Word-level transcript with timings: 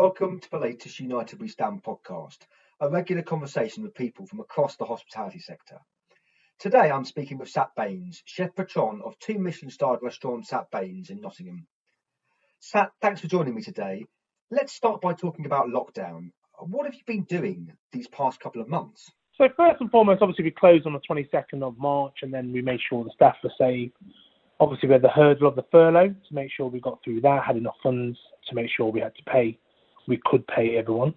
Welcome 0.00 0.40
to 0.40 0.50
the 0.50 0.58
latest 0.58 0.98
United 0.98 1.42
We 1.42 1.48
Stand 1.48 1.82
podcast, 1.82 2.38
a 2.80 2.88
regular 2.88 3.20
conversation 3.20 3.82
with 3.82 3.94
people 3.94 4.24
from 4.24 4.40
across 4.40 4.76
the 4.76 4.86
hospitality 4.86 5.40
sector. 5.40 5.76
Today 6.58 6.90
I'm 6.90 7.04
speaking 7.04 7.36
with 7.36 7.50
Sat 7.50 7.68
Bains, 7.76 8.22
chef 8.24 8.56
patron 8.56 9.02
of 9.04 9.18
two 9.18 9.38
Michelin 9.38 9.70
starred 9.70 10.00
restaurant 10.00 10.46
Sat 10.46 10.70
Bains 10.70 11.10
in 11.10 11.20
Nottingham. 11.20 11.66
Sat, 12.60 12.92
thanks 13.02 13.20
for 13.20 13.26
joining 13.26 13.54
me 13.54 13.60
today. 13.60 14.06
Let's 14.50 14.72
start 14.72 15.02
by 15.02 15.12
talking 15.12 15.44
about 15.44 15.66
lockdown. 15.66 16.30
What 16.58 16.86
have 16.86 16.94
you 16.94 17.02
been 17.06 17.24
doing 17.24 17.70
these 17.92 18.08
past 18.08 18.40
couple 18.40 18.62
of 18.62 18.68
months? 18.68 19.12
So 19.36 19.48
first 19.54 19.82
and 19.82 19.90
foremost, 19.90 20.22
obviously 20.22 20.44
we 20.44 20.50
closed 20.50 20.86
on 20.86 20.94
the 20.94 21.00
22nd 21.10 21.62
of 21.62 21.76
March, 21.76 22.20
and 22.22 22.32
then 22.32 22.52
we 22.52 22.62
made 22.62 22.80
sure 22.88 23.04
the 23.04 23.10
staff 23.14 23.36
were 23.44 23.52
safe 23.58 23.92
obviously 24.60 24.88
we 24.88 24.92
had 24.92 25.02
the 25.02 25.08
hurdle 25.08 25.48
of 25.48 25.56
the 25.56 25.64
furlough 25.72 26.08
to 26.08 26.34
make 26.34 26.50
sure 26.54 26.68
we 26.68 26.80
got 26.80 27.02
through 27.02 27.20
that, 27.22 27.42
had 27.42 27.56
enough 27.56 27.76
funds 27.82 28.18
to 28.46 28.54
make 28.54 28.70
sure 28.76 28.92
we 28.92 29.00
had 29.00 29.14
to 29.16 29.22
pay, 29.24 29.58
we 30.10 30.20
could 30.26 30.46
pay 30.48 30.76
everyone. 30.76 31.14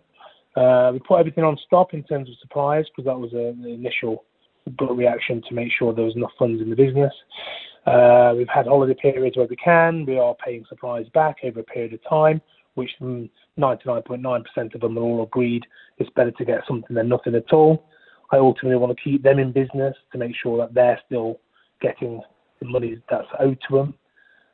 Uh, 0.55 0.91
we 0.93 0.99
put 0.99 1.19
everything 1.19 1.43
on 1.43 1.57
stop 1.65 1.93
in 1.93 2.03
terms 2.03 2.29
of 2.29 2.35
suppliers 2.39 2.89
because 2.89 3.05
that 3.05 3.19
was 3.19 3.33
a, 3.33 3.49
an 3.49 3.65
initial 3.65 4.23
gut 4.77 4.95
reaction 4.95 5.41
to 5.49 5.53
make 5.53 5.69
sure 5.77 5.93
there 5.93 6.05
was 6.05 6.15
enough 6.15 6.31
funds 6.39 6.61
in 6.61 6.69
the 6.69 6.75
business. 6.75 7.13
Uh, 7.85 8.33
we've 8.37 8.47
had 8.47 8.65
holiday 8.65 8.93
periods 8.93 9.35
where 9.35 9.47
we 9.47 9.57
can. 9.57 10.05
We 10.05 10.17
are 10.17 10.35
paying 10.35 10.63
suppliers 10.69 11.07
back 11.13 11.37
over 11.43 11.59
a 11.59 11.63
period 11.63 11.93
of 11.93 11.99
time, 12.07 12.39
which 12.75 12.91
99.9% 13.01 14.75
of 14.75 14.81
them 14.81 14.97
are 14.97 15.01
all 15.01 15.23
agreed 15.23 15.65
it's 15.97 16.09
better 16.11 16.31
to 16.31 16.45
get 16.45 16.61
something 16.67 16.95
than 16.95 17.09
nothing 17.09 17.35
at 17.35 17.51
all. 17.53 17.85
I 18.31 18.37
ultimately 18.37 18.77
want 18.77 18.95
to 18.97 19.03
keep 19.03 19.21
them 19.21 19.39
in 19.39 19.51
business 19.51 19.95
to 20.11 20.17
make 20.17 20.35
sure 20.41 20.57
that 20.57 20.73
they're 20.73 20.99
still 21.05 21.39
getting 21.81 22.21
the 22.59 22.67
money 22.67 23.01
that's 23.09 23.27
owed 23.39 23.59
to 23.69 23.77
them. 23.77 23.93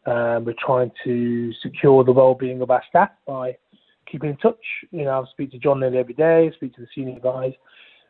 Um, 0.06 0.46
we're 0.46 0.56
trying 0.58 0.92
to 1.04 1.54
secure 1.62 2.04
the 2.04 2.12
well-being 2.12 2.62
of 2.62 2.72
our 2.72 2.84
staff 2.90 3.12
by 3.28 3.58
keeping 4.12 4.32
in 4.32 4.38
touch. 4.38 4.64
You 4.92 5.06
know, 5.06 5.22
I 5.22 5.32
speak 5.32 5.52
to 5.52 5.60
John 5.60 5.80
nearly 5.80 5.98
every 5.98 6.14
day, 6.14 6.52
speak 6.56 6.76
to 6.76 6.82
the 6.82 6.88
senior 6.94 7.20
guys, 7.20 7.54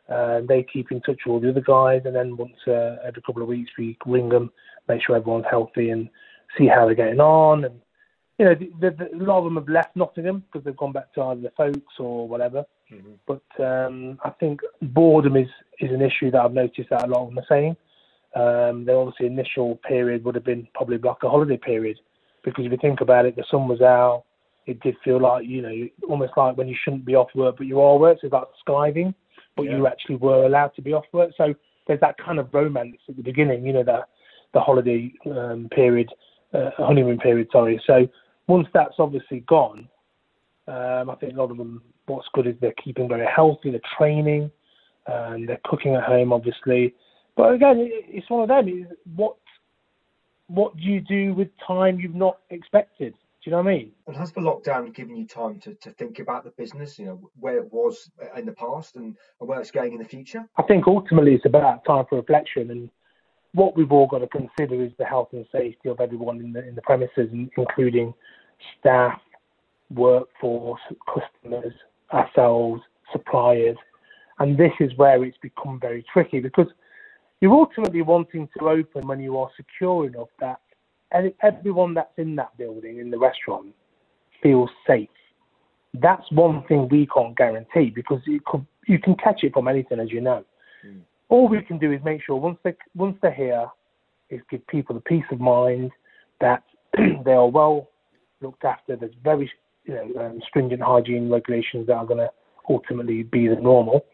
and 0.08 0.48
they 0.48 0.64
keep 0.72 0.90
in 0.90 1.00
touch 1.00 1.20
with 1.24 1.32
all 1.32 1.40
the 1.40 1.50
other 1.50 1.60
guys. 1.60 2.02
And 2.04 2.14
then 2.14 2.36
once 2.36 2.56
uh, 2.66 2.96
every 3.04 3.22
couple 3.22 3.42
of 3.42 3.48
weeks, 3.48 3.70
we 3.78 3.96
ring 4.06 4.28
them, 4.28 4.50
make 4.88 5.02
sure 5.04 5.16
everyone's 5.16 5.46
healthy, 5.50 5.90
and 5.90 6.08
see 6.58 6.66
how 6.66 6.86
they're 6.86 6.94
getting 6.94 7.20
on. 7.20 7.64
And 7.64 7.80
you 8.38 8.46
know, 8.46 8.54
the, 8.54 8.70
the, 8.80 9.08
a 9.12 9.24
lot 9.24 9.38
of 9.38 9.44
them 9.44 9.56
have 9.56 9.68
left 9.68 9.96
Nottingham 9.96 10.44
because 10.50 10.64
they've 10.64 10.76
gone 10.76 10.92
back 10.92 11.12
to 11.14 11.22
either 11.22 11.42
the 11.42 11.52
folks 11.56 11.94
or 11.98 12.26
whatever. 12.26 12.64
Mm-hmm. 12.92 13.12
But 13.26 13.64
um, 13.64 14.18
I 14.24 14.30
think 14.30 14.60
boredom 14.80 15.36
is 15.36 15.48
is 15.78 15.90
an 15.90 16.02
issue 16.02 16.30
that 16.30 16.40
I've 16.40 16.52
noticed 16.52 16.90
that 16.90 17.04
a 17.04 17.06
lot 17.06 17.22
of 17.22 17.28
them 17.28 17.38
are 17.38 17.46
saying. 17.48 17.76
Um, 18.34 18.84
the 18.84 18.94
obviously 18.94 19.26
initial 19.26 19.76
period 19.76 20.24
would 20.24 20.36
have 20.36 20.44
been 20.44 20.66
probably 20.74 20.98
like 20.98 21.22
a 21.22 21.28
holiday 21.28 21.56
period 21.56 21.98
because 22.44 22.64
if 22.64 22.72
you 22.72 22.78
think 22.80 23.00
about 23.00 23.26
it, 23.26 23.36
the 23.36 23.44
sun 23.50 23.68
was 23.68 23.80
out. 23.80 24.24
It 24.70 24.80
did 24.80 24.96
feel 25.04 25.20
like 25.20 25.46
you 25.46 25.62
know 25.62 25.88
almost 26.08 26.32
like 26.36 26.56
when 26.56 26.68
you 26.68 26.76
shouldn't 26.82 27.04
be 27.04 27.14
off 27.14 27.28
work, 27.34 27.56
but 27.58 27.66
you 27.66 27.80
are 27.80 27.98
work. 27.98 28.18
So 28.20 28.26
it's 28.26 28.32
like 28.32 28.44
skiving, 28.66 29.14
but 29.56 29.64
yeah. 29.64 29.76
you 29.76 29.86
actually 29.86 30.16
were 30.16 30.46
allowed 30.46 30.74
to 30.76 30.82
be 30.82 30.92
off 30.92 31.04
work. 31.12 31.32
So 31.36 31.54
there's 31.86 32.00
that 32.00 32.16
kind 32.18 32.38
of 32.38 32.52
romance 32.52 32.96
at 33.08 33.16
the 33.16 33.22
beginning, 33.22 33.66
you 33.66 33.72
know, 33.72 33.84
that 33.84 34.08
the 34.54 34.60
holiday 34.60 35.12
um, 35.26 35.68
period, 35.74 36.08
uh, 36.54 36.70
honeymoon 36.76 37.18
period. 37.18 37.48
Sorry. 37.52 37.82
So 37.86 38.06
once 38.46 38.68
that's 38.72 38.94
obviously 38.98 39.40
gone, 39.40 39.88
um, 40.68 41.10
I 41.10 41.16
think 41.16 41.34
a 41.34 41.36
lot 41.36 41.50
of 41.50 41.56
them. 41.56 41.82
What's 42.06 42.28
good 42.32 42.46
is 42.46 42.54
they're 42.60 42.74
keeping 42.82 43.08
very 43.08 43.26
healthy. 43.26 43.70
They're 43.70 43.80
training, 43.96 44.50
and 45.06 45.48
they're 45.48 45.60
cooking 45.64 45.94
at 45.94 46.04
home, 46.04 46.32
obviously. 46.32 46.94
But 47.36 47.54
again, 47.54 47.76
it's 47.90 48.28
one 48.28 48.42
of 48.42 48.48
them. 48.48 48.88
What 49.16 49.36
what 50.48 50.76
do 50.76 50.82
you 50.82 51.00
do 51.00 51.32
with 51.34 51.48
time 51.64 52.00
you've 52.00 52.14
not 52.14 52.38
expected? 52.50 53.14
Do 53.42 53.48
you 53.48 53.56
know 53.56 53.62
what 53.62 53.70
I 53.70 53.74
mean? 53.74 53.92
And 54.06 54.16
has 54.16 54.32
the 54.32 54.42
lockdown 54.42 54.94
given 54.94 55.16
you 55.16 55.26
time 55.26 55.60
to, 55.60 55.74
to 55.74 55.90
think 55.92 56.18
about 56.18 56.44
the 56.44 56.50
business, 56.50 56.98
you 56.98 57.06
know, 57.06 57.30
where 57.38 57.56
it 57.56 57.72
was 57.72 58.10
in 58.36 58.44
the 58.44 58.52
past 58.52 58.96
and, 58.96 59.16
and 59.40 59.48
where 59.48 59.60
it's 59.60 59.70
going 59.70 59.94
in 59.94 59.98
the 59.98 60.04
future? 60.04 60.46
I 60.58 60.62
think 60.62 60.86
ultimately 60.86 61.34
it's 61.34 61.46
about 61.46 61.84
time 61.86 62.04
for 62.10 62.16
reflection 62.16 62.70
and 62.70 62.90
what 63.52 63.76
we've 63.76 63.90
all 63.90 64.06
got 64.06 64.18
to 64.18 64.28
consider 64.28 64.84
is 64.84 64.92
the 64.98 65.04
health 65.04 65.28
and 65.32 65.46
safety 65.50 65.88
of 65.88 66.00
everyone 66.00 66.38
in 66.40 66.52
the 66.52 66.66
in 66.66 66.74
the 66.74 66.82
premises, 66.82 67.30
including 67.56 68.14
staff, 68.78 69.20
workforce, 69.90 70.80
customers, 71.06 71.72
ourselves, 72.12 72.82
suppliers. 73.10 73.76
And 74.38 74.56
this 74.56 74.72
is 74.80 74.92
where 74.96 75.24
it's 75.24 75.36
become 75.38 75.80
very 75.80 76.04
tricky 76.12 76.40
because 76.40 76.68
you're 77.40 77.52
ultimately 77.52 78.02
wanting 78.02 78.48
to 78.58 78.68
open 78.68 79.06
when 79.06 79.20
you 79.20 79.38
are 79.38 79.50
secure 79.56 80.06
enough 80.06 80.28
that 80.40 80.60
everyone 81.42 81.94
that's 81.94 82.16
in 82.16 82.36
that 82.36 82.56
building, 82.56 82.98
in 82.98 83.10
the 83.10 83.18
restaurant, 83.18 83.74
feels 84.42 84.70
safe. 84.86 85.08
That's 85.94 86.24
one 86.30 86.62
thing 86.68 86.88
we 86.88 87.08
can't 87.12 87.36
guarantee 87.36 87.90
because 87.90 88.20
could, 88.46 88.66
you 88.86 88.98
can 88.98 89.16
catch 89.16 89.42
it 89.42 89.52
from 89.52 89.68
anything, 89.68 89.98
as 89.98 90.10
you 90.10 90.20
know. 90.20 90.44
Mm. 90.86 91.00
All 91.28 91.48
we 91.48 91.62
can 91.62 91.78
do 91.78 91.92
is 91.92 92.00
make 92.04 92.22
sure 92.24 92.36
once 92.36 92.58
they 92.62 92.74
once 92.94 93.16
they're 93.22 93.32
here, 93.32 93.66
is 94.30 94.40
give 94.50 94.66
people 94.68 94.94
the 94.94 95.00
peace 95.00 95.24
of 95.32 95.40
mind 95.40 95.90
that 96.40 96.62
they 97.24 97.32
are 97.32 97.48
well 97.48 97.90
looked 98.40 98.64
after. 98.64 98.96
There's 98.96 99.12
very 99.22 99.50
you 99.84 99.94
know 99.94 100.26
um, 100.26 100.40
stringent 100.48 100.82
hygiene 100.82 101.28
regulations 101.30 101.86
that 101.88 101.94
are 101.94 102.06
going 102.06 102.18
to 102.18 102.30
ultimately 102.68 103.24
be 103.24 103.48
the 103.48 103.56
normal, 103.56 104.06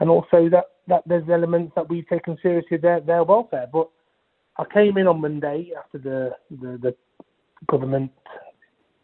and 0.00 0.10
also 0.10 0.48
that 0.50 0.64
that 0.88 1.02
there's 1.06 1.28
elements 1.30 1.72
that 1.76 1.88
we've 1.88 2.08
taken 2.08 2.36
seriously 2.42 2.76
their 2.76 3.00
their 3.00 3.24
welfare. 3.24 3.66
But 3.72 3.88
I 4.58 4.64
came 4.72 4.98
in 4.98 5.06
on 5.06 5.20
Monday 5.20 5.70
after 5.78 5.98
the 5.98 6.36
the, 6.50 6.78
the 6.78 6.94
government 7.68 8.10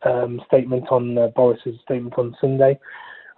um, 0.02 0.40
statement 0.46 0.84
on 0.90 1.16
uh, 1.16 1.28
Boris's 1.28 1.80
statement 1.84 2.14
on 2.18 2.36
Sunday. 2.40 2.78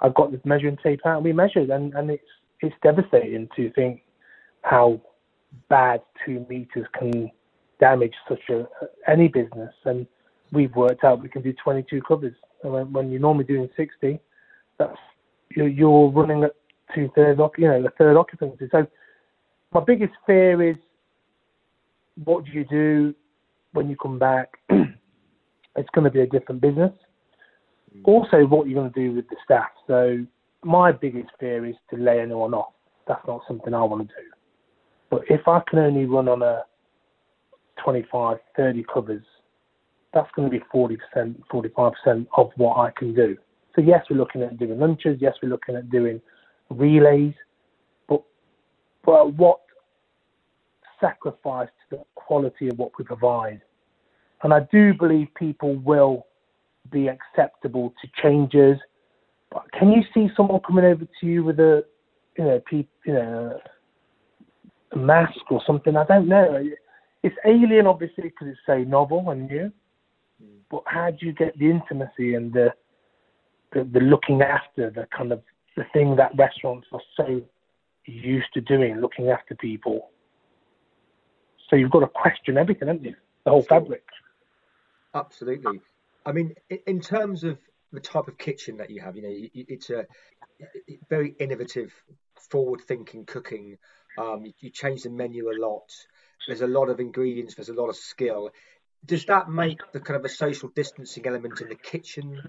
I 0.00 0.08
got 0.08 0.32
this 0.32 0.40
measuring 0.44 0.78
tape 0.82 1.00
out 1.04 1.16
and 1.16 1.24
we 1.24 1.32
measured, 1.32 1.70
and, 1.70 1.94
and 1.94 2.10
it's 2.10 2.24
it's 2.60 2.74
devastating 2.82 3.48
to 3.56 3.70
think 3.72 4.02
how 4.62 5.00
bad 5.68 6.02
two 6.24 6.44
meters 6.48 6.86
can 6.98 7.30
damage 7.80 8.14
such 8.28 8.48
a 8.50 8.66
any 9.08 9.28
business. 9.28 9.72
And 9.84 10.06
we've 10.52 10.74
worked 10.74 11.04
out 11.04 11.22
we 11.22 11.28
can 11.28 11.42
do 11.42 11.54
22 11.62 12.02
covers. 12.02 12.34
When, 12.62 12.92
when 12.92 13.10
you're 13.10 13.20
normally 13.20 13.44
doing 13.44 13.70
60, 13.76 14.20
that's 14.78 14.96
you're, 15.56 15.68
you're 15.68 16.10
running 16.10 16.44
at 16.44 16.54
two 16.94 17.10
thirds, 17.14 17.40
you 17.56 17.68
know, 17.68 17.82
the 17.82 17.90
third 17.98 18.16
occupancy. 18.16 18.68
So 18.70 18.86
my 19.72 19.80
biggest 19.80 20.12
fear 20.26 20.62
is 20.62 20.76
what 22.24 22.44
do 22.44 22.52
you 22.52 22.64
do 22.64 23.14
when 23.72 23.88
you 23.88 23.96
come 23.96 24.18
back? 24.18 24.50
it's 24.70 25.88
going 25.94 26.04
to 26.04 26.10
be 26.10 26.20
a 26.20 26.26
different 26.26 26.60
business. 26.60 26.92
Mm. 27.96 28.02
Also, 28.04 28.46
what 28.46 28.66
you're 28.66 28.80
going 28.80 28.92
to 28.92 29.00
do 29.00 29.14
with 29.14 29.28
the 29.28 29.36
staff. 29.44 29.70
So 29.86 30.24
my 30.62 30.92
biggest 30.92 31.30
fear 31.38 31.66
is 31.66 31.76
to 31.90 31.96
lay 31.96 32.20
anyone 32.20 32.54
off. 32.54 32.72
That's 33.08 33.26
not 33.26 33.40
something 33.48 33.74
I 33.74 33.82
want 33.82 34.08
to 34.08 34.14
do. 34.14 34.28
But 35.10 35.22
if 35.28 35.48
I 35.48 35.60
can 35.68 35.80
only 35.80 36.04
run 36.04 36.28
on 36.28 36.42
a 36.42 36.62
25, 37.82 38.38
30 38.56 38.84
covers, 38.92 39.24
that's 40.12 40.30
going 40.36 40.50
to 40.50 40.58
be 40.58 40.64
40%, 40.72 40.96
45% 41.52 42.26
of 42.36 42.50
what 42.56 42.76
I 42.76 42.90
can 42.96 43.14
do. 43.14 43.36
So 43.74 43.82
yes, 43.82 44.04
we're 44.10 44.16
looking 44.16 44.42
at 44.42 44.58
doing 44.58 44.78
lunches. 44.78 45.18
Yes, 45.20 45.34
we're 45.42 45.48
looking 45.48 45.76
at 45.76 45.90
doing 45.90 46.20
relays, 46.70 47.34
but 48.08 48.22
but 49.04 49.34
what 49.34 49.60
sacrifice 51.00 51.68
to 51.90 51.96
the 51.96 52.04
quality 52.14 52.68
of 52.68 52.78
what 52.78 52.92
we 52.98 53.04
provide. 53.04 53.62
And 54.42 54.52
I 54.52 54.60
do 54.72 54.94
believe 54.94 55.28
people 55.34 55.76
will 55.76 56.26
be 56.90 57.08
acceptable 57.08 57.92
to 58.00 58.22
changes. 58.22 58.78
But 59.50 59.70
can 59.72 59.92
you 59.92 60.02
see 60.14 60.28
someone 60.36 60.60
coming 60.60 60.84
over 60.84 61.04
to 61.04 61.26
you 61.26 61.44
with 61.44 61.60
a 61.60 61.84
you 62.38 62.44
know 62.44 62.60
pe- 62.70 62.86
you 63.04 63.12
know 63.12 63.58
a 64.92 64.96
mask 64.96 65.50
or 65.50 65.60
something? 65.66 65.96
I 65.96 66.04
don't 66.04 66.28
know. 66.28 66.64
It's 67.22 67.36
alien, 67.44 67.86
obviously, 67.86 68.24
because 68.24 68.48
it's 68.48 68.60
so 68.64 68.78
novel 68.78 69.28
and 69.30 69.46
new. 69.46 69.70
Mm. 70.42 70.60
But 70.70 70.82
how 70.86 71.10
do 71.10 71.26
you 71.26 71.32
get 71.32 71.58
the 71.58 71.70
intimacy 71.70 72.34
and 72.34 72.52
the, 72.52 72.72
the 73.72 73.84
the 73.84 74.00
looking 74.00 74.40
after 74.40 74.90
the 74.90 75.06
kind 75.14 75.32
of 75.32 75.42
the 75.76 75.84
thing 75.92 76.16
that 76.16 76.32
restaurants 76.36 76.86
are 76.92 77.00
so 77.16 77.42
used 78.06 78.52
to 78.54 78.60
doing, 78.60 79.00
looking 79.00 79.28
after 79.28 79.54
people. 79.54 80.10
So 81.70 81.76
you've 81.76 81.90
got 81.90 82.00
to 82.00 82.08
question 82.08 82.58
everything, 82.58 82.88
haven't 82.88 83.04
you? 83.04 83.14
The 83.44 83.50
whole 83.50 83.62
fabric. 83.62 84.02
Absolutely. 85.14 85.80
I 86.26 86.32
mean, 86.32 86.54
in 86.86 87.00
terms 87.00 87.44
of 87.44 87.58
the 87.92 88.00
type 88.00 88.28
of 88.28 88.36
kitchen 88.36 88.76
that 88.78 88.90
you 88.90 89.00
have, 89.00 89.16
you 89.16 89.22
know, 89.22 89.48
it's 89.54 89.88
a 89.90 90.06
very 91.08 91.34
innovative, 91.38 91.92
forward-thinking 92.50 93.24
cooking. 93.24 93.78
Um, 94.18 94.52
you 94.58 94.70
change 94.70 95.04
the 95.04 95.10
menu 95.10 95.50
a 95.50 95.56
lot. 95.58 95.90
There's 96.46 96.60
a 96.60 96.66
lot 96.66 96.88
of 96.88 97.00
ingredients. 97.00 97.54
There's 97.54 97.68
a 97.68 97.74
lot 97.74 97.88
of 97.88 97.96
skill. 97.96 98.50
Does 99.06 99.24
that 99.26 99.48
make 99.48 99.80
the 99.92 100.00
kind 100.00 100.18
of 100.18 100.24
a 100.24 100.28
social 100.28 100.68
distancing 100.68 101.26
element 101.26 101.60
in 101.60 101.68
the 101.68 101.74
kitchen 101.74 102.42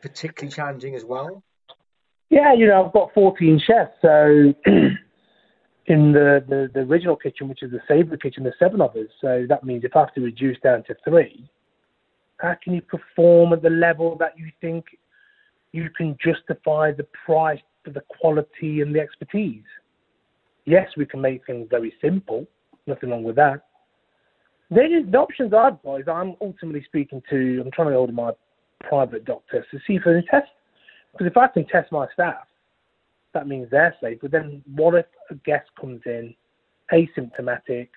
particularly 0.00 0.52
challenging 0.52 0.94
as 0.94 1.04
well? 1.04 1.42
Yeah, 2.30 2.54
you 2.54 2.66
know, 2.66 2.86
I've 2.86 2.92
got 2.92 3.12
14 3.14 3.60
chefs. 3.64 3.92
So 4.00 4.54
in 5.86 6.12
the, 6.12 6.44
the, 6.48 6.70
the 6.72 6.80
original 6.80 7.16
kitchen, 7.16 7.48
which 7.48 7.62
is 7.62 7.70
the 7.70 7.80
savoury 7.88 8.18
kitchen, 8.18 8.44
there's 8.44 8.54
seven 8.58 8.80
of 8.80 8.94
us. 8.96 9.08
So 9.20 9.46
that 9.48 9.64
means 9.64 9.84
if 9.84 9.96
I 9.96 10.00
have 10.00 10.14
to 10.14 10.20
reduce 10.20 10.58
down 10.60 10.84
to 10.84 10.94
three, 11.04 11.48
how 12.38 12.54
can 12.62 12.74
you 12.74 12.82
perform 12.82 13.52
at 13.52 13.62
the 13.62 13.70
level 13.70 14.16
that 14.18 14.38
you 14.38 14.50
think 14.60 14.84
you 15.72 15.88
can 15.96 16.16
justify 16.22 16.92
the 16.92 17.06
price 17.24 17.60
for 17.84 17.90
the 17.90 18.02
quality 18.20 18.80
and 18.80 18.94
the 18.94 19.00
expertise. 19.00 19.64
Yes, 20.64 20.88
we 20.96 21.06
can 21.06 21.20
make 21.20 21.44
things 21.46 21.66
very 21.70 21.92
simple, 22.00 22.46
nothing 22.86 23.10
wrong 23.10 23.24
with 23.24 23.36
that. 23.36 23.64
The, 24.70 25.04
the 25.10 25.18
options 25.18 25.52
I've 25.52 25.82
got 25.82 25.96
is 25.96 26.08
I'm 26.08 26.36
ultimately 26.40 26.84
speaking 26.84 27.22
to, 27.30 27.62
I'm 27.64 27.70
trying 27.72 27.88
to 27.88 27.96
order 27.96 28.12
my 28.12 28.30
private 28.80 29.24
doctor 29.24 29.66
to 29.70 29.78
see 29.86 29.94
if 29.94 30.02
there's 30.04 30.24
a 30.24 30.30
test. 30.30 30.50
Because 31.12 31.26
if 31.26 31.36
I 31.36 31.48
can 31.48 31.66
test 31.66 31.92
my 31.92 32.06
staff, 32.12 32.46
that 33.34 33.48
means 33.48 33.68
they're 33.70 33.94
safe. 34.00 34.18
But 34.20 34.30
then 34.30 34.62
what 34.74 34.94
if 34.94 35.06
a 35.30 35.34
guest 35.34 35.68
comes 35.80 36.00
in 36.06 36.34
asymptomatic, 36.92 37.88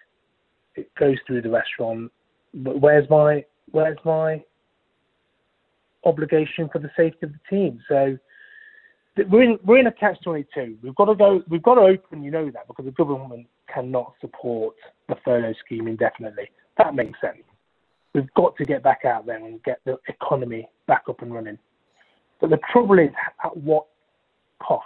it 0.76 0.94
goes 0.96 1.18
through 1.26 1.42
the 1.42 1.50
restaurant, 1.50 2.12
but 2.54 2.80
where's 2.80 3.10
my 3.10 3.46
where's 3.72 3.98
my 4.06 4.44
obligation 6.04 6.70
for 6.72 6.80
the 6.80 6.92
safety 6.96 7.20
of 7.24 7.32
the 7.32 7.40
team? 7.50 7.82
So 7.88 8.18
we're 9.30 9.44
in 9.44 9.60
we're 9.66 9.80
in 9.80 9.88
a 9.88 9.92
catch 9.92 10.22
twenty 10.24 10.46
two. 10.54 10.78
We've 10.82 10.96
got 10.96 11.06
to 11.06 11.16
go. 11.16 11.42
We've 11.50 11.64
got 11.64 11.76
to 11.76 11.82
open. 11.82 12.24
You 12.24 12.32
know 12.32 12.52
that 12.52 12.68
because 12.68 12.86
the 12.86 12.92
government 12.92 13.48
cannot 13.74 14.14
support 14.22 14.76
the 15.08 15.16
furlough 15.24 15.54
scheme 15.66 15.88
indefinitely. 15.88 16.50
That 16.78 16.96
makes 16.96 17.20
sense. 17.22 17.44
We've 18.14 18.34
got 18.36 18.56
to 18.58 18.66
get 18.66 18.84
back 18.84 19.02
out 19.06 19.26
there 19.26 19.38
and 19.38 19.62
get 19.64 19.80
the 19.86 19.98
economy 20.08 20.70
back 20.88 21.04
up 21.10 21.22
and 21.22 21.34
running. 21.34 21.58
But 22.40 22.50
the 22.50 22.60
trouble 22.72 23.00
is, 23.00 23.10
at 23.44 23.56
what 23.58 23.86
cost? 24.62 24.86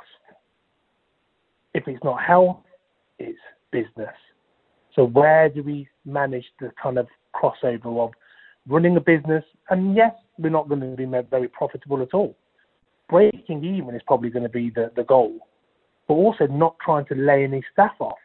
If 1.74 1.88
it's 1.88 2.04
not 2.04 2.22
health, 2.22 2.58
it's 3.20 3.40
business. 3.72 4.16
So 4.96 5.06
where 5.06 5.50
do 5.50 5.64
we 5.64 5.88
manage 6.06 6.46
the 6.60 6.72
kind 6.82 6.98
of 6.98 7.08
crossover 7.36 8.04
of 8.04 8.12
running 8.68 8.98
a 8.98 9.02
business? 9.02 9.44
And 9.70 9.96
yes, 9.96 10.14
we're 10.38 10.50
not 10.50 10.68
going 10.68 10.82
to 10.82 10.96
be 10.96 11.06
very 11.06 11.48
profitable 11.48 12.02
at 12.02 12.14
all. 12.14 12.36
Breaking 13.10 13.64
even 13.64 13.96
is 13.96 14.02
probably 14.08 14.30
going 14.30 14.44
to 14.44 14.50
be 14.50 14.72
the, 14.74 14.92
the 14.96 15.04
goal, 15.04 15.48
but 16.08 16.16
also 16.16 16.48
not 16.48 16.76
trying 16.84 17.06
to 17.06 17.16
lay 17.16 17.44
any 17.44 17.64
staff 17.72 17.94
off. 18.00 18.18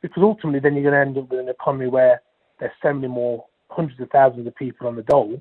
Because 0.00 0.22
ultimately, 0.22 0.60
then 0.60 0.74
you're 0.74 0.90
going 0.90 0.94
to 0.94 1.00
end 1.00 1.18
up 1.18 1.30
with 1.30 1.40
an 1.40 1.48
economy 1.48 1.88
where 1.88 2.22
there's 2.60 2.72
so 2.82 2.92
many 2.92 3.08
more 3.08 3.44
hundreds 3.68 4.00
of 4.00 4.10
thousands 4.10 4.46
of 4.46 4.54
people 4.56 4.86
on 4.86 4.96
the 4.96 5.02
dole. 5.02 5.40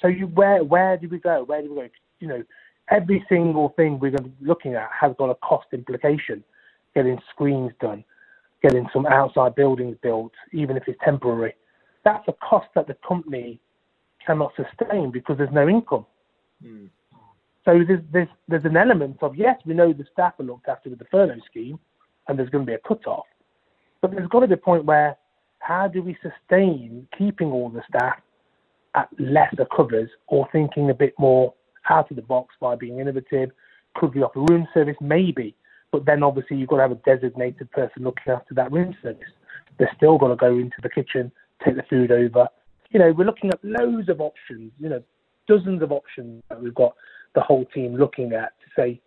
So 0.00 0.08
you, 0.08 0.26
where 0.26 0.64
where 0.64 0.96
do 0.96 1.08
we 1.08 1.18
go? 1.18 1.44
Where 1.44 1.62
do 1.62 1.70
we 1.70 1.76
go? 1.76 1.88
You 2.20 2.28
know, 2.28 2.42
every 2.90 3.24
single 3.28 3.70
thing 3.76 3.98
we're 3.98 4.14
looking 4.40 4.74
at 4.74 4.88
has 4.98 5.12
got 5.18 5.30
a 5.30 5.34
cost 5.36 5.66
implication. 5.72 6.44
Getting 6.94 7.18
screens 7.30 7.70
done, 7.80 8.04
getting 8.62 8.86
some 8.92 9.06
outside 9.06 9.54
buildings 9.54 9.96
built, 10.02 10.32
even 10.52 10.76
if 10.76 10.82
it's 10.88 10.98
temporary. 11.04 11.54
That's 12.04 12.26
a 12.26 12.32
cost 12.32 12.66
that 12.74 12.88
the 12.88 12.96
company 13.06 13.60
cannot 14.26 14.52
sustain 14.56 15.12
because 15.12 15.38
there's 15.38 15.52
no 15.52 15.68
income. 15.68 16.04
Mm. 16.64 16.88
So 17.64 17.78
there's, 17.86 18.00
there's, 18.12 18.28
there's 18.48 18.64
an 18.64 18.76
element 18.76 19.18
of, 19.22 19.36
yes, 19.36 19.56
we 19.64 19.74
know 19.74 19.92
the 19.92 20.06
staff 20.12 20.34
are 20.40 20.44
looked 20.44 20.68
after 20.68 20.90
with 20.90 20.98
the 20.98 21.04
furlough 21.10 21.38
scheme 21.48 21.78
and 22.26 22.38
there's 22.38 22.50
going 22.50 22.64
to 22.64 22.70
be 22.70 22.74
a 22.74 22.88
cut-off, 22.88 23.26
but 24.00 24.10
there's 24.10 24.28
got 24.28 24.40
to 24.40 24.48
be 24.48 24.54
a 24.54 24.56
point 24.56 24.84
where 24.84 25.16
how 25.60 25.86
do 25.86 26.02
we 26.02 26.16
sustain 26.22 27.06
keeping 27.16 27.52
all 27.52 27.68
the 27.68 27.82
staff 27.88 28.16
at 28.94 29.08
lesser 29.18 29.66
covers 29.76 30.08
or 30.26 30.48
thinking 30.52 30.90
a 30.90 30.94
bit 30.94 31.14
more 31.18 31.54
out 31.88 32.10
of 32.10 32.16
the 32.16 32.22
box 32.22 32.54
by 32.60 32.76
being 32.76 32.98
innovative? 32.98 33.50
Could 33.94 34.14
we 34.14 34.22
offer 34.22 34.40
room 34.40 34.68
service? 34.72 34.96
Maybe. 35.00 35.54
But 35.92 36.04
then 36.06 36.22
obviously 36.22 36.56
you've 36.56 36.68
got 36.68 36.76
to 36.76 36.82
have 36.82 36.92
a 36.92 36.94
designated 36.96 37.70
person 37.72 38.04
looking 38.04 38.32
after 38.32 38.54
that 38.54 38.70
room 38.70 38.94
service. 39.02 39.28
They're 39.78 39.90
still 39.96 40.18
going 40.18 40.30
to 40.30 40.36
go 40.36 40.56
into 40.56 40.76
the 40.82 40.88
kitchen, 40.88 41.32
take 41.64 41.76
the 41.76 41.82
food 41.88 42.12
over. 42.12 42.48
You 42.90 43.00
know, 43.00 43.12
we're 43.12 43.24
looking 43.24 43.50
at 43.50 43.64
loads 43.64 44.08
of 44.08 44.20
options, 44.20 44.72
you 44.78 44.88
know, 44.88 45.02
dozens 45.48 45.82
of 45.82 45.90
options 45.90 46.42
that 46.48 46.62
we've 46.62 46.74
got 46.74 46.94
the 47.34 47.40
whole 47.40 47.64
team 47.66 47.96
looking 47.96 48.32
at 48.32 48.52
to 48.60 48.66
say, 48.76 49.00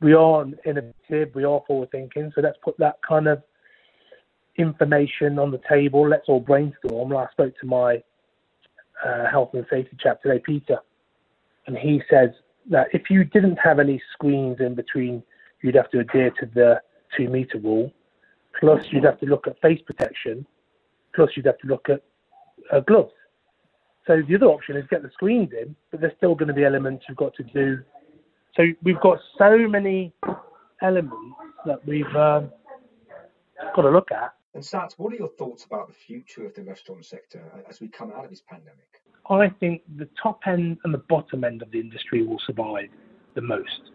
we 0.00 0.14
are 0.14 0.44
innovative, 0.64 1.34
we 1.34 1.44
are 1.44 1.62
forward 1.66 1.90
thinking, 1.92 2.32
so 2.34 2.40
let's 2.40 2.58
put 2.64 2.76
that 2.78 2.98
kind 3.06 3.28
of 3.28 3.42
information 4.56 5.38
on 5.38 5.50
the 5.50 5.60
table. 5.68 6.08
Let's 6.08 6.28
all 6.28 6.40
brainstorm. 6.40 7.16
I 7.16 7.26
spoke 7.30 7.54
to 7.60 7.66
my 7.66 8.02
uh, 9.04 9.30
health 9.30 9.50
and 9.54 9.64
safety 9.70 9.96
chap 10.00 10.22
today, 10.22 10.40
Peter, 10.44 10.78
and 11.66 11.76
he 11.76 12.02
says 12.10 12.30
that 12.70 12.88
if 12.92 13.10
you 13.10 13.24
didn't 13.24 13.56
have 13.56 13.78
any 13.78 14.00
screens 14.14 14.58
in 14.60 14.74
between 14.74 15.22
you'd 15.62 15.76
have 15.76 15.90
to 15.90 16.00
adhere 16.00 16.30
to 16.30 16.46
the 16.54 16.80
two 17.16 17.28
meter 17.28 17.58
rule. 17.58 17.90
Plus, 18.60 18.84
you'd 18.90 19.04
have 19.04 19.18
to 19.20 19.26
look 19.26 19.46
at 19.46 19.60
face 19.60 19.80
protection. 19.84 20.46
Plus, 21.14 21.30
you'd 21.34 21.46
have 21.46 21.58
to 21.58 21.66
look 21.66 21.88
at 21.88 22.02
uh, 22.72 22.80
gloves. 22.80 23.12
So 24.06 24.20
the 24.28 24.34
other 24.34 24.46
option 24.46 24.76
is 24.76 24.84
get 24.90 25.02
the 25.02 25.10
screens 25.10 25.50
in, 25.52 25.74
but 25.90 26.00
there's 26.00 26.12
still 26.16 26.34
going 26.34 26.48
to 26.48 26.54
be 26.54 26.64
elements 26.64 27.04
you've 27.08 27.16
got 27.16 27.34
to 27.36 27.44
do. 27.44 27.78
So 28.56 28.64
we've 28.82 29.00
got 29.00 29.18
so 29.38 29.56
many 29.56 30.12
elements 30.82 31.16
that 31.64 31.86
we've 31.86 32.04
uh, 32.16 32.42
got 33.74 33.82
to 33.82 33.90
look 33.90 34.10
at. 34.10 34.34
And 34.54 34.62
Sats, 34.62 34.98
what 34.98 35.12
are 35.12 35.16
your 35.16 35.28
thoughts 35.28 35.64
about 35.64 35.88
the 35.88 35.94
future 35.94 36.44
of 36.44 36.54
the 36.54 36.62
restaurant 36.62 37.06
sector 37.06 37.42
as 37.68 37.80
we 37.80 37.88
come 37.88 38.12
out 38.12 38.24
of 38.24 38.30
this 38.30 38.42
pandemic? 38.46 39.02
I 39.30 39.48
think 39.60 39.82
the 39.96 40.08
top 40.20 40.40
end 40.46 40.78
and 40.84 40.92
the 40.92 41.02
bottom 41.08 41.44
end 41.44 41.62
of 41.62 41.70
the 41.70 41.80
industry 41.80 42.24
will 42.24 42.40
survive 42.46 42.88
the 43.34 43.42
most 43.42 43.90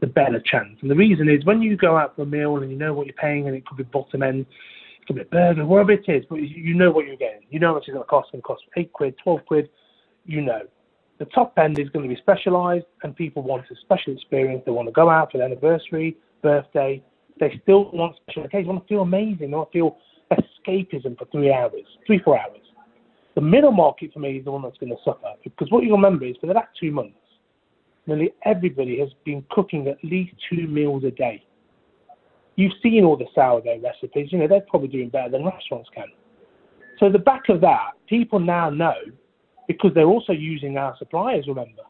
the 0.00 0.06
better 0.06 0.40
chance. 0.40 0.76
And 0.82 0.90
the 0.90 0.94
reason 0.94 1.28
is 1.28 1.44
when 1.44 1.62
you 1.62 1.76
go 1.76 1.96
out 1.96 2.16
for 2.16 2.22
a 2.22 2.26
meal 2.26 2.56
and 2.58 2.70
you 2.70 2.76
know 2.76 2.92
what 2.92 3.06
you're 3.06 3.14
paying, 3.14 3.46
and 3.46 3.56
it 3.56 3.64
could 3.66 3.78
be 3.78 3.84
bottom 3.84 4.22
end, 4.22 4.46
it 5.00 5.06
could 5.06 5.16
be 5.16 5.22
a 5.22 5.26
burger, 5.26 5.64
whatever 5.64 5.92
it 5.92 6.04
is, 6.08 6.24
but 6.28 6.36
you 6.36 6.74
know 6.74 6.90
what 6.90 7.06
you're 7.06 7.16
getting. 7.16 7.46
You 7.50 7.60
know 7.60 7.68
how 7.68 7.74
much 7.74 7.84
it's 7.86 7.94
going 7.94 8.02
to 8.02 8.08
cost, 8.08 8.28
and 8.32 8.42
cost 8.42 8.62
eight 8.76 8.92
quid, 8.92 9.14
twelve 9.22 9.44
quid. 9.46 9.68
You 10.24 10.42
know. 10.42 10.60
The 11.18 11.24
top 11.26 11.54
end 11.56 11.78
is 11.78 11.88
going 11.88 12.06
to 12.06 12.14
be 12.14 12.20
specialised, 12.20 12.84
and 13.02 13.16
people 13.16 13.42
want 13.42 13.64
a 13.70 13.76
special 13.80 14.12
experience. 14.12 14.64
They 14.66 14.72
want 14.72 14.86
to 14.88 14.92
go 14.92 15.08
out 15.08 15.32
for 15.32 15.38
their 15.38 15.46
anniversary, 15.46 16.14
birthday. 16.42 17.02
They 17.40 17.58
still 17.62 17.90
want 17.92 18.16
special 18.16 18.44
occasions. 18.44 18.66
They 18.66 18.72
want 18.72 18.86
to 18.86 18.88
feel 18.88 19.00
amazing. 19.00 19.50
They 19.50 19.56
want 19.56 19.72
to 19.72 19.78
feel 19.78 19.96
escapism 20.30 21.16
for 21.18 21.24
three 21.32 21.50
hours, 21.50 21.86
three 22.06 22.18
four 22.18 22.38
hours. 22.38 22.65
The 23.36 23.42
middle 23.42 23.70
market 23.70 24.12
for 24.14 24.18
me 24.18 24.38
is 24.38 24.44
the 24.44 24.50
one 24.50 24.62
that's 24.62 24.78
going 24.78 24.90
to 24.90 25.02
suffer 25.04 25.34
because 25.44 25.70
what 25.70 25.84
you 25.84 25.92
remember 25.92 26.24
is 26.24 26.36
for 26.40 26.46
the 26.46 26.54
last 26.54 26.70
two 26.80 26.90
months 26.90 27.18
nearly 28.06 28.32
everybody 28.44 28.98
has 28.98 29.10
been 29.24 29.44
cooking 29.50 29.88
at 29.88 30.02
least 30.02 30.32
two 30.50 30.66
meals 30.66 31.04
a 31.04 31.10
day. 31.10 31.44
You've 32.56 32.72
seen 32.82 33.04
all 33.04 33.16
the 33.16 33.26
sourdough 33.34 33.80
recipes, 33.82 34.28
you 34.32 34.38
know, 34.38 34.48
they're 34.48 34.62
probably 34.62 34.88
doing 34.88 35.10
better 35.10 35.28
than 35.28 35.44
restaurants 35.44 35.90
can. 35.94 36.06
So 36.98 37.10
the 37.10 37.18
back 37.18 37.50
of 37.50 37.60
that, 37.60 37.90
people 38.08 38.38
now 38.38 38.70
know 38.70 38.94
because 39.68 39.90
they're 39.94 40.06
also 40.06 40.32
using 40.32 40.78
our 40.78 40.96
suppliers, 40.98 41.44
remember, 41.46 41.82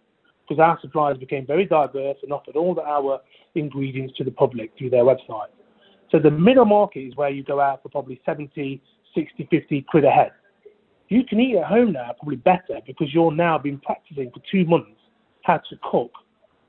because 0.48 0.60
our 0.60 0.78
suppliers 0.80 1.18
became 1.18 1.46
very 1.46 1.64
diverse 1.64 2.16
and 2.24 2.32
offered 2.32 2.56
all 2.56 2.78
our 2.80 3.20
ingredients 3.54 4.14
to 4.16 4.24
the 4.24 4.32
public 4.32 4.72
through 4.76 4.90
their 4.90 5.04
website. 5.04 5.52
So 6.10 6.18
the 6.18 6.30
middle 6.30 6.64
market 6.64 7.00
is 7.00 7.14
where 7.14 7.30
you 7.30 7.44
go 7.44 7.60
out 7.60 7.82
for 7.84 7.88
probably 7.88 8.20
70, 8.26 8.82
60, 9.14 9.48
50 9.48 9.82
quid 9.82 10.04
a 10.04 10.10
head. 10.10 10.32
You 11.08 11.25
can 11.25 11.40
eat 11.40 11.56
at 11.56 11.66
home 11.66 11.92
now 11.92 12.12
probably 12.18 12.36
better 12.36 12.80
because 12.86 13.12
you're 13.14 13.32
now 13.32 13.58
been 13.58 13.78
practicing 13.78 14.30
for 14.30 14.40
two 14.50 14.64
months 14.64 15.00
how 15.42 15.58
to 15.70 15.76
cook, 15.90 16.10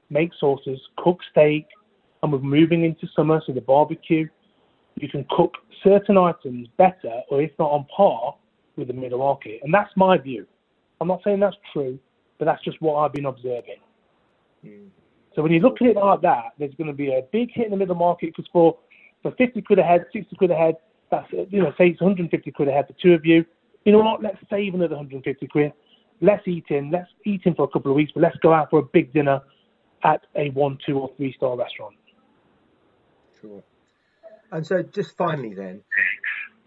make 0.09 0.31
sauces, 0.39 0.79
cook 0.97 1.19
steak, 1.31 1.65
and 2.21 2.31
we're 2.31 2.39
moving 2.39 2.83
into 2.83 3.07
summer, 3.15 3.41
so 3.45 3.53
the 3.53 3.61
barbecue. 3.61 4.27
You 4.95 5.09
can 5.09 5.25
cook 5.29 5.53
certain 5.83 6.17
items 6.17 6.67
better, 6.77 7.21
or 7.29 7.41
if 7.41 7.51
not 7.59 7.71
on 7.71 7.85
par, 7.95 8.35
with 8.75 8.87
the 8.87 8.93
middle 8.93 9.19
market. 9.19 9.59
And 9.63 9.73
that's 9.73 9.91
my 9.95 10.17
view. 10.17 10.45
I'm 11.01 11.07
not 11.07 11.21
saying 11.23 11.39
that's 11.39 11.55
true, 11.73 11.99
but 12.39 12.45
that's 12.45 12.63
just 12.63 12.81
what 12.81 12.95
I've 12.95 13.13
been 13.13 13.25
observing. 13.25 13.77
Mm. 14.65 14.89
So 15.35 15.43
when 15.43 15.51
you 15.51 15.59
look 15.59 15.81
at 15.81 15.87
it 15.87 15.95
like 15.95 16.21
that, 16.21 16.53
there's 16.57 16.73
going 16.75 16.87
to 16.87 16.93
be 16.93 17.09
a 17.09 17.21
big 17.31 17.49
hit 17.53 17.65
in 17.65 17.71
the 17.71 17.77
middle 17.77 17.95
market 17.95 18.33
because 18.35 18.49
for, 18.51 18.77
for 19.21 19.31
50 19.37 19.61
quid 19.61 19.79
a 19.79 19.83
head, 19.83 20.05
60 20.11 20.35
quid 20.35 20.51
a 20.51 20.55
head, 20.55 20.75
that's, 21.11 21.31
you 21.31 21.61
know, 21.61 21.71
say 21.77 21.89
it's 21.89 22.01
150 22.01 22.51
quid 22.51 22.67
a 22.67 22.71
head 22.71 22.87
for 22.87 22.95
two 23.01 23.13
of 23.13 23.25
you. 23.25 23.45
You 23.87 23.93
know 23.93 23.99
what? 23.99 24.21
Let's 24.21 24.37
save 24.49 24.75
another 24.75 24.95
150 24.95 25.47
quid 25.47 25.71
let's 26.21 26.47
eat 26.47 26.65
in, 26.69 26.91
let's 26.91 27.09
eat 27.25 27.41
in 27.45 27.55
for 27.55 27.63
a 27.63 27.67
couple 27.67 27.91
of 27.91 27.95
weeks, 27.95 28.11
but 28.13 28.21
let's 28.21 28.37
go 28.37 28.53
out 28.53 28.69
for 28.69 28.79
a 28.79 28.83
big 28.83 29.13
dinner 29.13 29.41
at 30.03 30.21
a 30.35 30.49
one, 30.51 30.77
two, 30.85 30.99
or 30.99 31.11
three 31.17 31.33
star 31.33 31.57
restaurant. 31.57 31.95
Sure. 33.41 33.63
And 34.51 34.65
so, 34.65 34.81
just 34.81 35.17
finally, 35.17 35.53
then, 35.53 35.81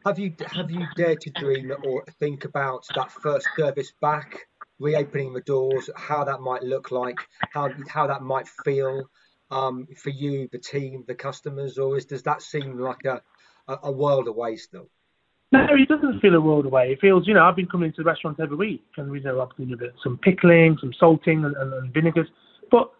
have 0.05 0.19
you 0.19 0.35
have 0.53 0.71
you 0.71 0.87
dared 0.97 1.21
to 1.23 1.31
dream 1.31 1.73
or 1.85 2.05
think 2.19 2.45
about 2.45 2.87
that 2.95 3.11
first 3.11 3.49
service 3.57 3.93
back, 4.00 4.47
reopening 4.79 5.33
the 5.33 5.41
doors, 5.41 5.89
how 5.97 6.25
that 6.25 6.41
might 6.41 6.62
look 6.62 6.91
like, 6.91 7.19
how 7.53 7.71
how 7.89 8.07
that 8.07 8.23
might 8.23 8.49
feel 8.65 9.09
um, 9.50 9.87
for 9.97 10.11
you, 10.11 10.49
the 10.53 10.59
team, 10.59 11.05
the 11.07 11.15
customers, 11.15 11.79
or 11.79 11.97
is, 11.97 12.05
does 12.05 12.23
that 12.25 12.43
seem 12.43 12.79
like 12.79 13.05
a, 13.05 13.23
a, 13.67 13.79
a 13.85 13.93
world 13.93 14.29
away 14.29 14.57
still? 14.57 14.89
No, 15.52 15.66
it 15.71 15.88
doesn't 15.88 16.21
feel 16.21 16.35
a 16.37 16.40
world 16.40 16.66
away. 16.66 16.92
It 16.92 17.00
feels, 17.00 17.26
you 17.26 17.35
know, 17.35 17.45
I've 17.45 17.57
been 17.57 17.66
coming 17.66 17.90
to 17.92 18.02
the 18.02 18.04
restaurant 18.04 18.38
every 18.38 18.57
week, 18.57 18.85
and 18.97 19.11
we 19.11 19.21
know 19.21 19.40
I've 19.40 19.57
been 19.57 19.76
bit 19.76 19.95
some 20.02 20.16
pickling, 20.19 20.78
some 20.80 20.92
salting, 20.99 21.45
and, 21.45 21.57
and, 21.57 21.73
and 21.75 21.92
vinegars. 21.92 22.28
But 22.71 22.92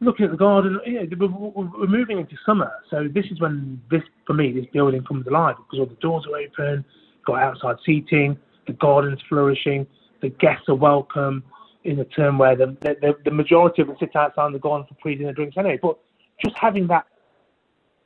looking 0.00 0.26
at 0.26 0.30
the 0.30 0.36
garden, 0.36 0.78
know, 0.86 1.06
we're, 1.18 1.70
we're 1.80 1.86
moving 1.88 2.18
into 2.18 2.36
summer, 2.46 2.70
so 2.88 3.08
this 3.12 3.24
is 3.32 3.40
when 3.40 3.80
this, 3.90 4.02
for 4.28 4.34
me, 4.34 4.52
this 4.52 4.66
building 4.72 5.02
comes 5.02 5.26
alive 5.26 5.56
because 5.56 5.80
all 5.80 5.86
the 5.86 6.00
doors 6.00 6.24
are 6.30 6.38
open, 6.38 6.84
got 7.26 7.42
outside 7.42 7.76
seating, 7.84 8.38
the 8.68 8.74
garden's 8.74 9.20
flourishing, 9.28 9.84
the 10.20 10.28
guests 10.28 10.68
are 10.68 10.76
welcome. 10.76 11.42
in 11.82 11.98
a 11.98 12.04
term 12.04 12.38
where 12.38 12.54
the, 12.54 12.76
the, 12.80 13.16
the 13.24 13.30
majority 13.32 13.82
of 13.82 13.88
them 13.88 13.96
sit 13.98 14.14
outside 14.14 14.52
they're 14.52 14.60
gone 14.60 14.86
for 14.88 14.94
pre 15.00 15.16
dinner 15.16 15.32
drinks 15.32 15.56
anyway. 15.56 15.80
But 15.82 15.98
just 16.44 16.56
having 16.60 16.86
that 16.88 17.06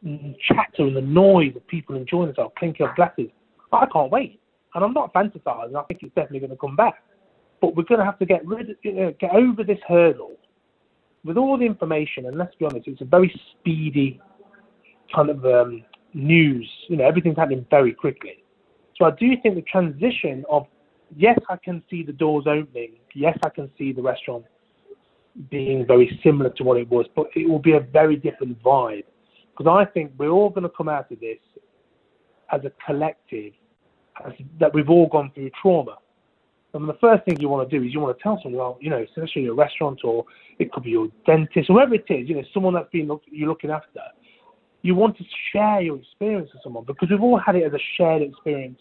chatter 0.03 0.87
and 0.87 0.97
the 0.97 1.03
noise 1.03 1.55
of 1.57 1.67
people 1.67 1.95
enjoying 1.95 2.29
themselves, 2.29 2.55
clinking 2.59 2.87
of 2.87 2.97
glasses, 2.97 3.29
I 3.73 3.87
can't 3.93 4.11
wait. 4.11 4.41
And 4.75 4.85
I'm 4.85 4.93
not 4.93 5.13
fantasizing. 5.15 5.75
I 5.75 5.83
think 5.85 6.03
it's 6.03 6.15
definitely 6.15 6.41
going 6.41 6.51
to 6.51 6.57
come 6.57 6.77
back. 6.77 7.03
But 7.61 7.75
we're 7.75 7.85
going 7.85 8.01
to 8.01 8.05
have 8.05 8.19
to 8.19 8.27
get 8.27 8.47
rid, 8.47 8.71
of, 8.71 8.77
know, 8.85 9.15
get 9.19 9.35
over 9.35 9.65
this 9.65 9.79
hurdle 9.89 10.33
with 11.25 11.37
all 11.37 11.57
the 11.57 11.65
information. 11.65 12.27
And 12.27 12.37
let's 12.37 12.55
be 12.57 12.67
honest, 12.67 12.87
it's 12.87 13.01
a 13.01 13.07
very 13.07 13.33
speedy 13.53 14.21
kind 15.15 15.31
of 15.31 15.45
um, 15.47 15.83
news. 16.13 16.71
You 16.89 16.99
know, 16.99 17.05
everything's 17.05 17.39
happening 17.39 17.67
very 17.71 17.93
quickly. 17.93 18.45
So 18.97 19.07
I 19.07 19.11
do 19.11 19.31
think 19.43 19.55
the 19.55 19.63
transition 19.63 20.45
of 20.51 20.67
yes, 21.17 21.39
I 21.49 21.57
can 21.57 21.83
see 21.91 22.03
the 22.03 22.13
doors 22.13 22.45
opening. 22.47 22.97
Yes, 23.15 23.39
I 23.45 23.49
can 23.49 23.71
see 23.79 23.93
the 23.93 24.03
restaurant 24.03 24.45
being 25.51 25.87
very 25.87 26.19
similar 26.25 26.51
to 26.51 26.65
what 26.65 26.79
it 26.79 26.89
was, 26.89 27.07
but 27.15 27.27
it 27.35 27.49
will 27.49 27.59
be 27.59 27.73
a 27.73 27.81
very 27.81 28.17
different 28.17 28.63
vibe. 28.63 29.05
Because 29.51 29.71
I 29.71 29.91
think 29.91 30.13
we're 30.19 30.31
all 30.31 30.51
going 30.51 30.65
to 30.65 30.73
come 30.77 30.89
out 30.89 31.11
of 31.11 31.21
this 31.21 31.39
as 32.53 32.63
a 32.65 32.73
collective, 32.85 33.53
as, 34.25 34.33
that 34.61 34.73
we've 34.75 34.91
all 34.91 35.07
gone 35.09 35.31
through 35.35 35.51
trauma. 35.61 35.97
And 36.75 36.89
the 36.89 36.95
first 37.01 37.25
thing 37.25 37.41
you 37.41 37.49
want 37.49 37.69
to 37.69 37.79
do 37.79 37.85
is 37.85 37.93
you 37.93 38.01
want 38.01 38.17
to 38.17 38.23
tell 38.23 38.39
someone, 38.43 38.59
well, 38.59 38.79
you 38.81 38.91
know, 38.91 39.03
especially 39.03 39.43
your 39.43 39.55
restaurant 39.55 40.01
or 40.05 40.25
it 40.59 40.71
could 40.73 40.83
be 40.83 40.91
your 40.91 41.09
dentist, 41.25 41.71
or 41.71 41.75
whoever 41.75 41.95
it 41.95 42.05
is, 42.09 42.29
you 42.29 42.35
know, 42.35 42.43
someone 42.53 42.75
that's 42.75 42.91
been 42.91 43.07
look, 43.07 43.23
you're 43.31 43.49
looking 43.49 43.71
after. 43.71 44.01
You 44.83 44.95
want 44.95 45.17
to 45.19 45.25
share 45.53 45.81
your 45.81 45.97
experience 45.97 46.51
with 46.53 46.63
someone 46.63 46.85
because 46.85 47.09
we've 47.11 47.23
all 47.23 47.39
had 47.39 47.57
it 47.57 47.65
as 47.65 47.73
a 47.73 47.79
shared 47.97 48.23
experience, 48.23 48.79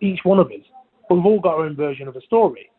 each 0.00 0.20
one 0.24 0.38
of 0.38 0.48
us. 0.48 0.64
But 1.08 1.16
we've 1.16 1.26
all 1.26 1.40
got 1.40 1.54
our 1.54 1.64
own 1.64 1.74
version 1.74 2.06
of 2.06 2.16
a 2.16 2.20
story. 2.20 2.70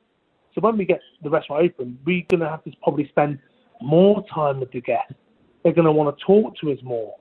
So 0.54 0.62
when 0.62 0.78
we 0.78 0.86
get 0.86 1.00
the 1.24 1.30
restaurant 1.30 1.66
open, 1.66 2.00
we're 2.06 2.24
going 2.30 2.42
to 2.42 2.50
have 2.50 2.64
to 2.64 2.72
probably 2.84 3.08
spend 3.10 3.40
more 3.82 4.24
time 4.34 4.60
with 4.60 4.72
the 4.72 4.82
guests. 4.82 5.14
They're 5.64 5.74
going 5.74 5.86
to 5.86 5.92
want 5.92 6.18
to 6.18 6.26
talk 6.26 6.56
to 6.62 6.72
us 6.72 6.80
more. 6.84 7.16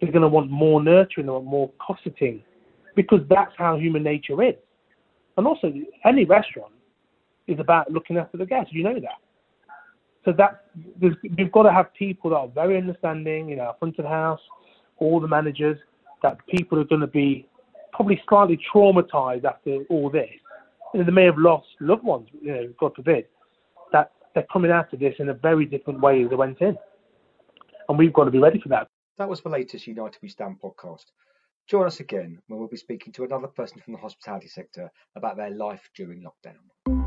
They're 0.00 0.12
going 0.12 0.22
to 0.22 0.28
want 0.28 0.50
more 0.50 0.82
nurturing, 0.82 1.26
they 1.26 1.32
want 1.32 1.46
more 1.46 1.70
cosseting, 1.78 2.42
because 2.94 3.20
that's 3.28 3.52
how 3.56 3.76
human 3.76 4.02
nature 4.02 4.42
is. 4.42 4.54
And 5.36 5.46
also, 5.46 5.72
any 6.04 6.24
restaurant 6.24 6.72
is 7.46 7.58
about 7.58 7.90
looking 7.90 8.16
after 8.16 8.36
the 8.36 8.46
guests. 8.46 8.72
You 8.72 8.84
know 8.84 9.00
that. 9.00 9.18
So 10.24 10.32
that 10.32 10.64
we've 11.00 11.52
got 11.52 11.62
to 11.62 11.72
have 11.72 11.92
people 11.94 12.30
that 12.30 12.36
are 12.36 12.48
very 12.48 12.76
understanding, 12.76 13.48
you 13.48 13.56
know, 13.56 13.74
front 13.78 13.98
of 13.98 14.04
the 14.04 14.10
house, 14.10 14.40
all 14.98 15.20
the 15.20 15.28
managers, 15.28 15.78
that 16.22 16.38
people 16.48 16.78
are 16.78 16.84
going 16.84 17.00
to 17.00 17.06
be 17.06 17.46
probably 17.92 18.20
slightly 18.28 18.58
traumatized 18.74 19.44
after 19.44 19.84
all 19.88 20.10
this. 20.10 20.28
You 20.92 21.00
know, 21.00 21.06
they 21.06 21.12
may 21.12 21.24
have 21.24 21.38
lost 21.38 21.66
loved 21.80 22.04
ones, 22.04 22.28
you 22.42 22.52
know, 22.52 22.72
God 22.78 22.94
forbid, 22.94 23.26
that 23.92 24.12
they're 24.34 24.46
coming 24.52 24.70
out 24.70 24.92
of 24.92 25.00
this 25.00 25.14
in 25.18 25.28
a 25.28 25.34
very 25.34 25.64
different 25.64 26.00
way 26.00 26.22
as 26.24 26.30
they 26.30 26.36
went 26.36 26.60
in. 26.60 26.76
And 27.88 27.96
we've 27.96 28.12
got 28.12 28.24
to 28.24 28.30
be 28.30 28.38
ready 28.38 28.60
for 28.60 28.68
that. 28.70 28.88
That 29.18 29.28
was 29.28 29.40
the 29.40 29.48
latest 29.48 29.88
United 29.88 30.20
We 30.22 30.28
Stand 30.28 30.60
podcast. 30.60 31.06
Join 31.66 31.86
us 31.86 31.98
again 31.98 32.38
when 32.46 32.60
we'll 32.60 32.68
be 32.68 32.76
speaking 32.76 33.12
to 33.14 33.24
another 33.24 33.48
person 33.48 33.80
from 33.80 33.94
the 33.94 33.98
hospitality 33.98 34.46
sector 34.46 34.92
about 35.16 35.36
their 35.36 35.50
life 35.50 35.90
during 35.96 36.22
lockdown. 36.22 36.97